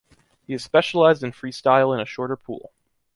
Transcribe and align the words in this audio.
He 0.47 0.55
is 0.55 0.63
specialized 0.63 1.21
in 1.21 1.31
freestyle 1.31 1.93
in 1.93 1.99
a 1.99 2.07
shorter 2.07 2.35
pool. 2.35 2.73